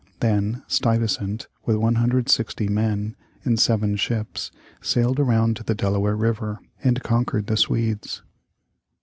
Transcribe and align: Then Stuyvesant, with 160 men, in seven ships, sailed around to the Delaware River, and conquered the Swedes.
Then 0.19 0.63
Stuyvesant, 0.67 1.47
with 1.63 1.75
160 1.75 2.67
men, 2.69 3.15
in 3.45 3.55
seven 3.55 3.95
ships, 3.97 4.49
sailed 4.81 5.19
around 5.19 5.57
to 5.57 5.63
the 5.63 5.75
Delaware 5.75 6.15
River, 6.15 6.57
and 6.83 7.03
conquered 7.03 7.45
the 7.45 7.55
Swedes. 7.55 8.23